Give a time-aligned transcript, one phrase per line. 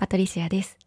[0.00, 0.78] パトリシアです。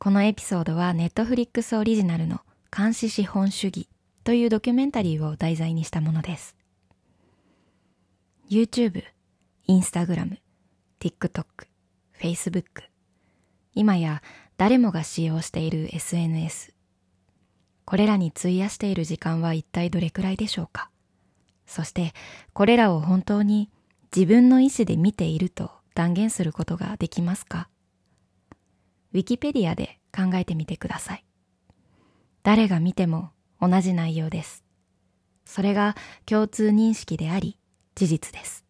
[0.00, 2.40] このエピソードはネットフリックスオリジナルの
[2.76, 3.88] 監視資本主義
[4.24, 6.56] というドキュメンタリーを題材にしたものです。
[8.50, 9.04] YouTube、
[9.68, 10.38] Instagram、
[10.98, 11.44] TikTok、
[12.20, 12.64] Facebook。
[13.74, 14.22] 今や
[14.56, 16.74] 誰もが使用している SNS。
[17.84, 20.90] これらに費やしている時間は一体どれくらいでしょうか？
[21.64, 22.12] そして
[22.54, 23.70] これらを本当に
[24.12, 27.68] 自分の意思で見ていると断言することができますか？
[29.14, 31.24] ウィキペディアで考えてみてください。
[32.42, 34.64] 誰が見ても同じ内容です。
[35.44, 37.58] それが共通認識であり
[37.94, 38.64] 事実です。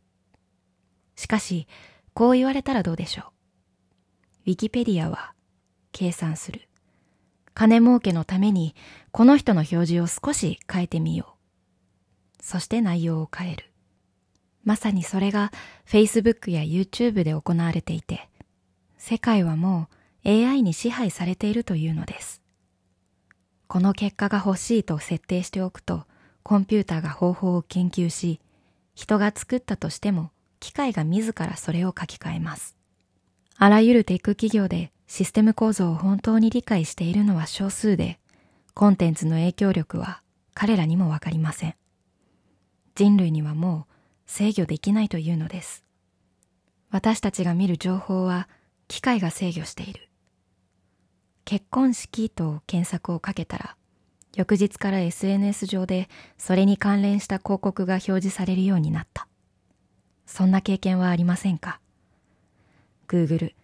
[1.16, 1.66] しかし、
[2.14, 3.23] こう言われたらどうでしょ
[4.47, 4.51] う？
[4.51, 5.33] ウィキペディアは
[5.92, 6.69] 計算する。
[7.55, 8.77] 金儲けのために
[9.11, 11.34] この人の表示を少し変えてみよ
[12.41, 12.42] う。
[12.42, 13.64] そして内容を変える。
[14.64, 15.50] まさにそれが
[15.86, 18.28] Facebook や YouTube で行われていて、
[18.97, 22.42] 世界はもう AI に支配されているというのです。
[23.66, 26.05] この結果が欲しいと設定しておくと、
[26.42, 28.41] コンピューターが方法を研究し、
[28.94, 32.77] 人が作ったとしても、機械が自らそれを書き換えます。
[33.56, 38.19] あらゆるテック企業でシステム構造を本当に理解しているのは少数で、
[38.75, 40.22] コンテンツの影響力は
[40.55, 41.75] 彼らにもわかりません。
[42.94, 43.92] 人類にはもう
[44.27, 45.84] 制御できないというのです。
[46.91, 48.48] 私たちが見る情報は
[48.86, 50.08] 機械が制御している。
[51.48, 53.74] 結婚式と検索をかけたら、
[54.36, 59.27] 翌日から SNS 上でそれに関連した広告が表示されるようになった。
[60.26, 61.80] そんな経験はありませんか
[63.08, 63.54] ?Google、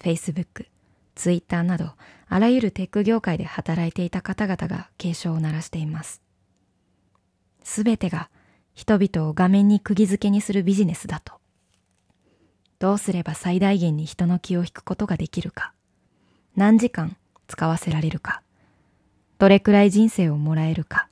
[0.00, 0.66] Facebook、
[1.14, 1.92] Twitter など
[2.28, 6.20] あらゆるテック業界で働いていた方々が警鐘を鳴らしています。
[7.62, 8.30] すべてが
[8.74, 11.34] 人々を画面に釘付けにするビジネスだと。
[12.80, 15.72] どうすれば最大限に人の気を引くことができるか。
[16.56, 17.16] 何時間
[17.48, 18.42] 使わせられるか？
[19.38, 21.08] どれくらい人生をもらえるか？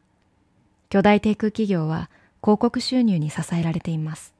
[0.89, 2.09] 巨大テック企業は
[2.41, 4.35] 広告収入に支えられています。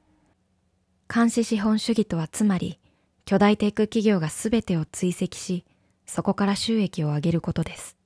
[1.13, 2.79] 監視資本主義とはつまり、
[3.25, 5.65] 巨大テック企業が全てを追跡し、
[6.05, 7.97] そこから収益を上げることです。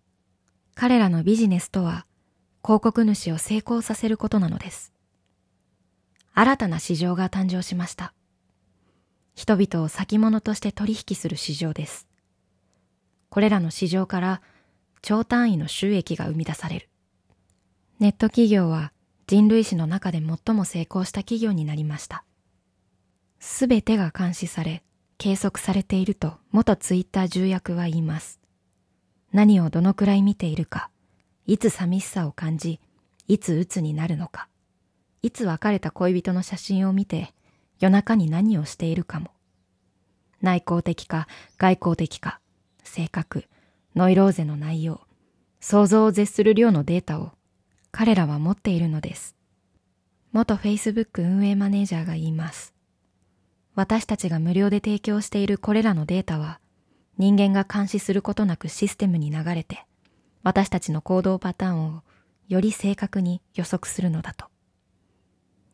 [0.74, 2.06] 彼らのビジネスとは、
[2.64, 4.94] 広告主を成功させることなのです。
[6.34, 8.14] 新たな市場が誕生しました。
[9.36, 12.08] 人々を先物として取引する市場です。
[13.31, 14.42] これらの市場から
[15.02, 16.90] 超単位の収益が生み出される。
[18.00, 18.92] ネット企業は
[19.25, 22.25] 人類史の中で最も成功した企業になりました。
[23.40, 24.84] すべてが監視され、
[25.18, 28.41] 計測されていると元ツイッター重役は言います。
[29.31, 30.90] 何をどのくらい見ているか、
[31.47, 32.81] いつ寂しさを感じ、
[33.30, 34.50] いつ鬱になるのか。
[35.22, 37.34] いつ別れた恋人の写真を見て
[37.80, 39.31] 夜中に何をしているかも。
[40.41, 42.41] 内向的か外向的か、
[42.91, 43.46] 性格、
[43.96, 45.00] ノイローゼの内容、
[45.62, 47.31] 想像を絶する量のデータを
[47.91, 49.38] 彼らは持っているのです。
[50.34, 52.74] 元 Facebook 運営マネージャーが言います。
[53.75, 56.59] 私たちが無料で提供しているこれらのデータは
[57.18, 59.85] 人間が監視することなくシステムに流れて
[60.44, 62.02] 私たちの行動パターンを
[62.50, 64.47] より正確に予測するのだと。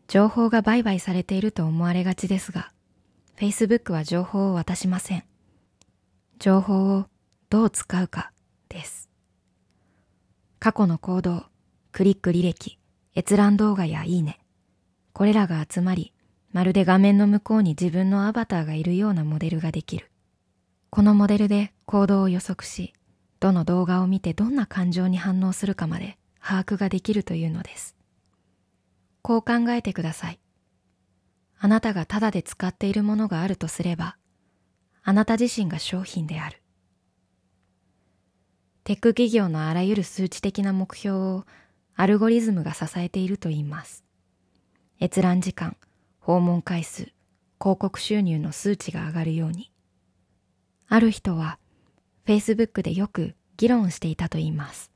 [0.07, 2.71] 情報が売買されていると思われがちですが、
[3.39, 5.23] Facebook は情報を渡しません。
[6.39, 7.07] 情報を
[7.49, 8.31] どう使うか
[8.69, 9.09] です。
[10.59, 11.45] 過去の行動、
[11.91, 12.77] クリック履歴、
[13.15, 14.39] 閲覧動画やいいね。
[15.13, 16.13] これらが集まり、
[16.51, 20.11] まるで画面の向こうに自分のアバターがいるようなモデルができる。
[20.91, 22.93] このモデルで行動を予測し、
[23.39, 27.95] どの動画を見てどんな感情に反応するかまで把握ができるというのです。
[29.23, 30.39] こう考えてください。
[31.59, 34.17] あなたがただで使っているものがあるとすれば、
[35.09, 36.61] あなた自身が商品である。
[38.83, 41.45] テック企業のあらゆる数値的な目標を
[41.95, 44.03] アルゴリズムが支えていると言います。
[44.99, 45.77] 閲覧時間、
[46.19, 47.03] 訪問回数、
[47.57, 49.71] 広告収入の数値が上がるように。
[50.89, 51.57] ある人は
[52.25, 54.91] Facebook でよく議論していたと言います。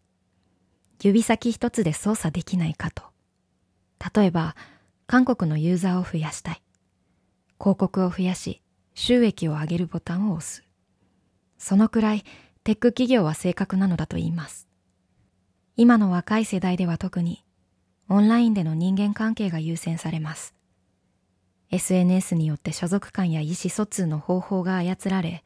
[1.02, 3.04] 指先一つで操作できないかと。
[4.14, 4.58] 例えば、
[5.08, 6.62] 韓国のユーザーを増やしたい。
[7.58, 8.62] 広告を増やし、
[8.94, 10.64] 収益を上げるボタンを押す。
[11.58, 12.24] そのくらい、
[12.64, 14.68] テック企業は正確なのだと言います。
[15.78, 17.44] 今の若い世代では特に、
[18.10, 20.54] オンラインでの人間関係が優先されます。
[21.72, 25.44] SNS によって所属感や意思疎通の方法が操られ、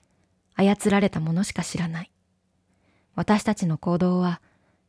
[0.56, 2.12] 操られたものしか知らない。
[3.14, 4.42] 私たちの行動は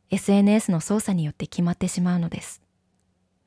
[0.09, 2.61] SNS の操作によって決まってしまうのです。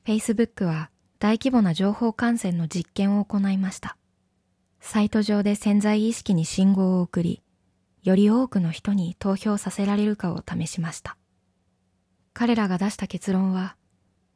[0.05, 3.97] Facebook は大規模な情報感染の実験を行いました。
[4.81, 7.41] サイト上で潜在意識に信号を送り、
[8.03, 11.17] より多くの人に投票させられるかを試しました。
[12.33, 13.77] 彼らが出した結論は、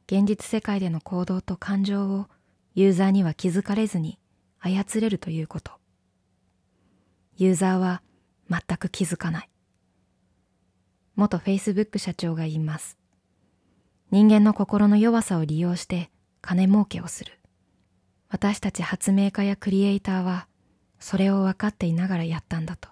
[0.06, 2.26] 現実世界での行動と感情を
[2.74, 4.20] ユーザーには気づかれずに
[4.60, 5.72] 操れるということ。
[7.36, 8.02] ユーザーは
[8.48, 9.50] 全く気づかない。
[11.16, 12.96] 元 Facebook 社長が言います。
[14.12, 16.10] 人間の心の弱さを利用して
[16.40, 17.32] 金儲けをする。
[18.36, 20.46] 私たち発明家やクリエイターは
[21.00, 22.90] それを分かっていながらやったんだと。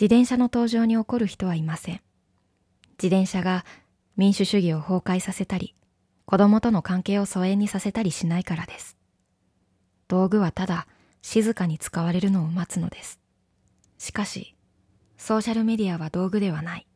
[0.00, 2.00] 自転車の登場に怒る人はいません。
[3.02, 3.64] 自転車が
[4.16, 5.74] 民主主義を崩壊させたり、
[6.24, 8.96] 子供との関係を疎遠にさせたりしないからです。
[10.06, 10.86] 道具はただ
[11.20, 13.18] 静かに使われるのを待つのです。
[13.98, 14.54] しかし、
[15.16, 16.86] ソーシャルメディアは道具ではない。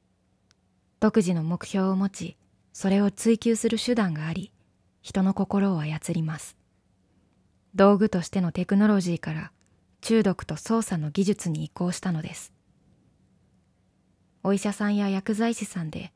[1.00, 2.36] 独自の目標を持ち、
[2.72, 4.52] それを追求する手段があり、
[5.00, 6.61] 人の心を操ります。
[7.74, 9.52] 道具としてのテクノロジーから
[10.02, 12.52] 中毒と操作の技術に移行したのです。
[14.42, 16.12] お医者さんや薬剤師さんで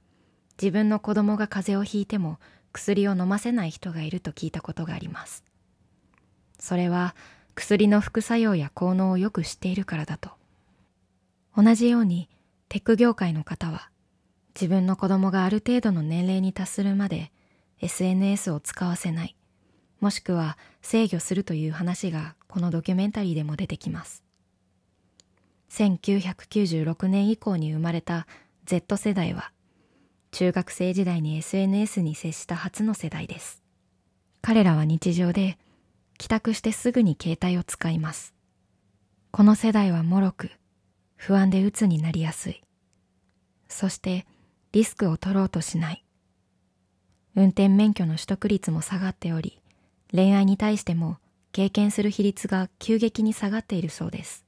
[0.61, 2.38] 自分の子供が風邪をひいても
[2.73, 5.44] 薬を飲ませない人がいると聞いたことがあります。
[6.58, 7.14] それは
[7.55, 10.31] 薬の副作用や効能をよく知っているからだと。
[11.56, 12.29] 同じように
[12.69, 13.91] テック業界の方は
[14.55, 17.31] 自分の子供がある程度の年齢に達するまで
[17.81, 19.37] SNS を使わせない、
[20.00, 24.23] もしくは制御するという話がこのドキュメンタリーでも出てきます。
[25.69, 28.29] 1996年以降に生まれた
[28.67, 29.50] Z 世代は
[30.31, 33.65] 中学生時代に SNS に接した初の世代です。
[34.43, 35.59] 彼らは日常で
[36.19, 38.33] 帰宅してすぐに携帯を使います。
[39.33, 40.50] この世代は脆く
[41.17, 42.62] 不安で鬱になりやすい。
[43.67, 44.25] そして
[44.71, 46.05] リスクを取ろうとしない。
[47.35, 49.61] 運転免許の取得率も下がっており、
[50.16, 51.18] 恋愛に対しても
[51.52, 54.46] 経験する比率が急激に下がっているそうです。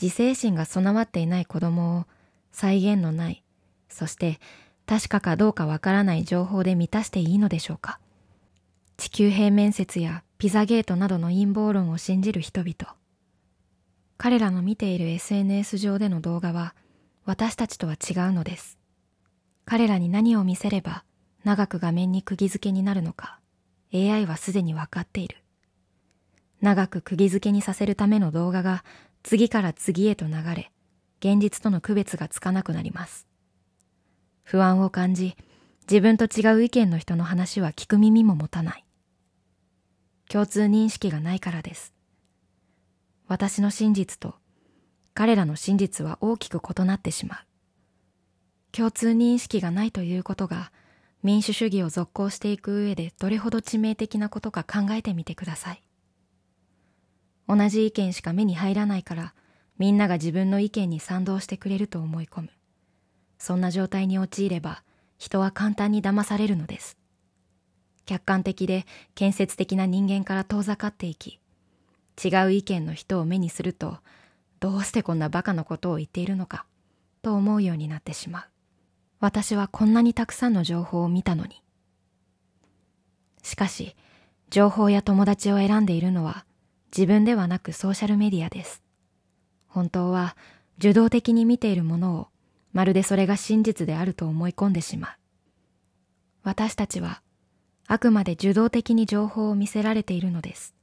[0.00, 2.04] 自制心が備わっていない子供を
[2.50, 3.44] 再現のない、
[3.88, 4.40] そして
[4.84, 8.00] 確かかどうかわからない情報で満たしていいのでしょうか。
[8.96, 12.96] 地球平面説やピザゲートなどの陰謀論を信じる人々。
[14.16, 16.74] 彼らの見ている SNS 上での動画は
[17.24, 18.76] 私たちとは違うのです。
[19.64, 21.04] 彼らに何を見せれば
[21.44, 23.37] 長く画面に釘付けになるのか
[23.92, 25.36] AI はすでにわかっている。
[26.60, 28.84] 長く釘付けにさせるための動画が
[29.22, 30.72] 次から次へと流れ、
[31.20, 33.26] 現実との区別がつかなくなります。
[34.42, 35.36] 不安を感じ、
[35.82, 38.84] 自分と違う意見の人の話は聞く耳も持たない。
[40.28, 41.94] 共通認識がないからです。
[43.26, 44.34] 私の真実と
[45.14, 47.38] 彼らの真実は大きく異なってしまう。
[48.70, 50.70] 共通認識がないということが
[51.22, 55.82] 民主主義を続行していく上でどれほど致命的なことか考えてみてください。
[57.48, 59.34] 同じ意見しか目に入らないから
[59.78, 62.50] みんなが自分の意見に賛同してくれると思い込む。
[63.38, 64.82] そんな状態に陥れば
[65.18, 66.96] 人は簡単に騙されるのです。
[68.06, 71.40] 客観的で建設的な人間から遠ざかっていき、
[72.24, 73.98] 違う意見の人を目にすると、
[74.60, 76.64] どうしてこんな馬鹿なことを言っているのか、
[77.22, 78.57] と思うようになってしまう。
[79.20, 81.62] 私はこんなにたくさんの情報を見たのに。
[83.42, 83.96] しかし、
[84.50, 86.46] 情報や友達を選んでいるのは
[86.96, 88.82] 自分ではなくソーシャルメディアです。
[89.66, 90.36] 本当は
[90.78, 92.28] 受動的に見ているものを
[92.72, 95.10] まるでそれが真実であると思い込んでしまう。
[96.44, 97.22] 私たちは
[97.86, 100.74] あくまで受動的に情報を見せられているのです。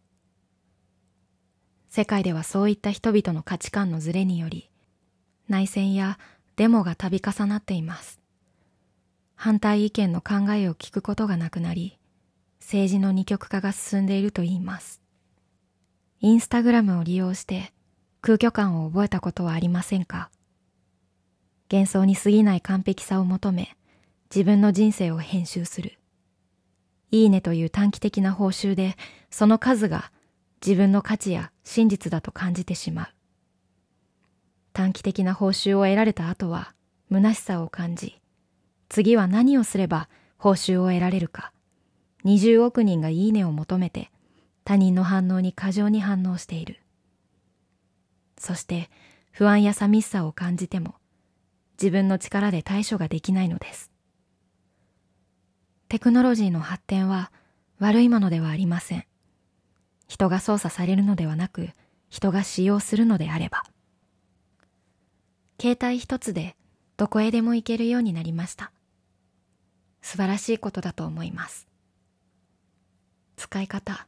[1.89, 4.69] 世界ではそういった人々の価値観のズレにより
[5.47, 6.19] 内戦や
[6.57, 8.24] デモが度重なっています。
[9.35, 11.97] 反対意見の考えを聞くことがなくなり、
[12.59, 15.01] 政治の二極化が進んでいると言います。
[16.21, 17.71] インスタグラムを利用して
[18.21, 20.29] 空虚感を覚えたことはありませんか？
[21.71, 23.75] 幻想に過ぎない完璧さを求め、
[24.33, 25.99] 自分の人生を編集する。
[27.11, 28.97] いいねという短期的な報酬で、
[29.29, 30.11] その数が
[30.65, 33.07] 自分の価値や真実だと感じてしまう。
[34.73, 36.73] 短期的な報酬を得られた後は、
[37.11, 38.19] 虚しさを感じ、
[38.89, 41.51] 次は何をすれば報酬を得られるか、
[42.25, 44.11] 20億人がいいねを求めて、
[44.63, 46.79] 他人の反応に過剰に反応している。
[48.37, 48.89] そして
[49.31, 50.95] 不安や寂しさを感じても
[51.81, 53.91] 自分の力で対処ができないのです。
[55.87, 57.31] テクノロジーの発展は
[57.79, 59.05] 悪いものではありません。
[60.07, 61.69] 人が操作されるのではなく
[62.09, 63.63] 人が使用するのであれば。
[65.59, 66.55] 携帯一つで
[66.97, 68.71] どこへでも行けるようになりました。
[70.01, 71.67] 素晴らしいことだと思います。
[73.37, 74.07] 使い方、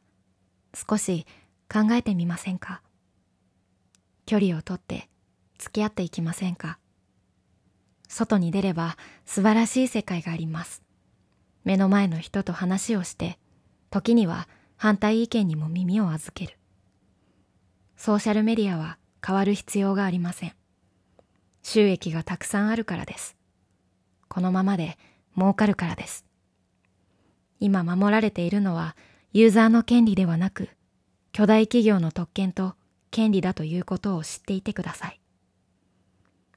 [0.74, 1.26] 少し
[1.70, 2.80] 考えてみませんか？
[4.24, 5.08] 距離をとって
[5.58, 6.78] 付き合っていきませんか？
[8.08, 10.82] 外に出れば素晴らしい世界があります。
[11.64, 13.38] 目の前の人と話をして、
[13.90, 16.56] 時には反対意見にも耳を預ける。
[17.96, 20.52] ソーシャルメディアは変わる必要がありません。
[21.68, 23.36] 収益がたくさんあるからです。
[24.28, 24.96] このままで
[25.36, 26.24] 儲かるからです。
[27.60, 28.96] 今守られているのは
[29.34, 30.70] ユーザーの権利ではなく、
[31.32, 32.74] 巨大企業の特権と
[33.10, 35.20] 権利だということを知っていてください。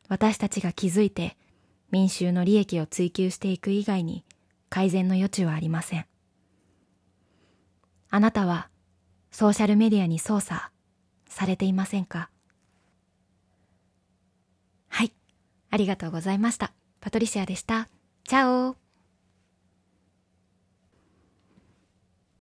[0.08, 1.38] 私たちが気づいて
[1.92, 4.24] 民衆の利益を追求していく以外に
[4.70, 6.06] 改善の余地はありません。
[8.10, 8.70] あなたは
[9.30, 10.62] ソーシャルメディアに操作
[11.28, 12.30] されていませんか
[14.94, 15.14] はい、
[15.72, 16.74] ありがとうございました。
[17.00, 17.88] パトリシアでした。
[18.28, 18.76] チャオ